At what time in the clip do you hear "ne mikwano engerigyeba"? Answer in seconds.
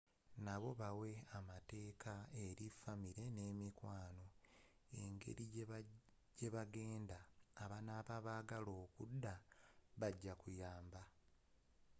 3.35-6.61